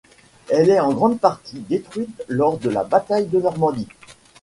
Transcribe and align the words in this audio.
Elle 0.49 0.71
est 0.71 0.79
en 0.79 0.93
grande 0.93 1.19
partie 1.19 1.59
détruite 1.59 2.23
lors 2.27 2.57
de 2.57 2.69
la 2.69 2.83
bataille 2.83 3.27
de 3.27 3.39
Normandie. 3.39 3.87